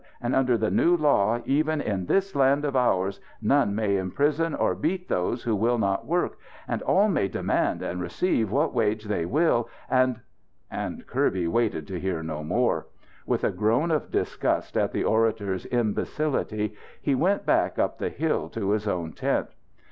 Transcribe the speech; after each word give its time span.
And 0.19 0.35
under 0.35 0.57
the 0.57 0.71
new 0.71 0.97
law, 0.97 1.41
even 1.45 1.79
in 1.79 2.07
this 2.07 2.35
land 2.35 2.65
of 2.65 2.75
ours, 2.75 3.21
none 3.39 3.75
may 3.75 3.97
imprison 3.97 4.55
or 4.55 4.73
beat 4.73 5.07
those 5.09 5.43
who 5.43 5.55
will 5.55 5.77
not 5.77 6.07
work. 6.07 6.39
And 6.67 6.81
all 6.81 7.07
may 7.07 7.27
demand 7.27 7.83
and 7.83 8.01
receive 8.01 8.49
what 8.49 8.73
wage 8.73 9.03
they 9.03 9.27
will. 9.27 9.69
And" 9.91 10.21
And 10.71 11.05
Kirby 11.05 11.47
waited 11.47 11.85
to 11.85 11.99
hear 11.99 12.23
no 12.23 12.43
more. 12.43 12.87
With 13.27 13.43
a 13.43 13.51
groan 13.51 13.91
of 13.91 14.09
disgust 14.09 14.75
at 14.75 14.91
the 14.91 15.03
orator's 15.03 15.67
imbecility, 15.67 16.73
he 16.99 17.13
went 17.13 17.45
back, 17.45 17.77
up 17.77 17.99
the 17.99 18.09
hill, 18.09 18.49
to 18.49 18.71
his 18.71 18.87
own 18.87 19.13
tent. 19.13 19.49